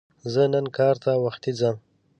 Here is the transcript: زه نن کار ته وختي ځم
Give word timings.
زه 0.33 0.43
نن 0.53 0.65
کار 0.77 0.95
ته 1.03 1.11
وختي 1.25 1.51
ځم 1.59 1.75